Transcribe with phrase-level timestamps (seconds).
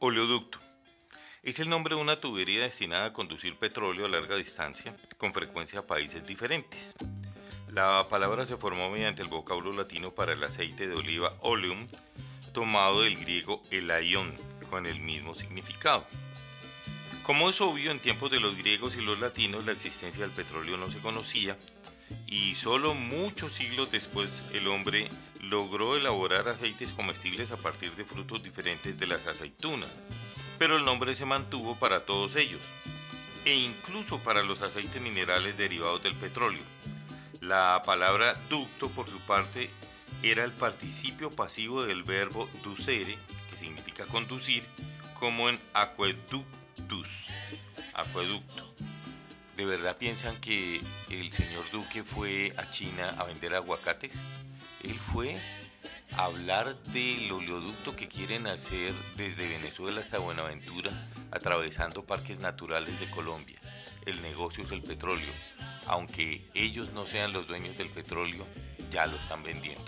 [0.00, 0.58] Oleoducto.
[1.42, 5.80] Es el nombre de una tubería destinada a conducir petróleo a larga distancia, con frecuencia
[5.80, 6.94] a países diferentes.
[7.68, 11.86] La palabra se formó mediante el vocablo latino para el aceite de oliva oleum,
[12.52, 14.34] tomado del griego elaion,
[14.70, 16.06] con el mismo significado.
[17.24, 20.76] Como es obvio, en tiempos de los griegos y los latinos la existencia del petróleo
[20.76, 21.56] no se conocía
[22.26, 25.08] y solo muchos siglos después el hombre
[25.40, 29.90] logró elaborar aceites comestibles a partir de frutos diferentes de las aceitunas,
[30.58, 32.60] pero el nombre se mantuvo para todos ellos,
[33.44, 36.62] e incluso para los aceites minerales derivados del petróleo.
[37.40, 39.70] La palabra ducto, por su parte,
[40.22, 43.18] era el participio pasivo del verbo ducere,
[43.50, 44.64] que significa conducir,
[45.18, 47.08] como en aqueductus,
[47.92, 48.63] acueducto.
[49.56, 54.12] ¿De verdad piensan que el señor Duque fue a China a vender aguacates?
[54.82, 55.40] Él fue
[56.16, 63.08] a hablar del oleoducto que quieren hacer desde Venezuela hasta Buenaventura, atravesando parques naturales de
[63.10, 63.60] Colombia.
[64.06, 65.32] El negocio es el petróleo.
[65.86, 68.46] Aunque ellos no sean los dueños del petróleo,
[68.90, 69.84] ya lo están vendiendo.